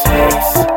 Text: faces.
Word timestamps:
faces. 0.00 0.71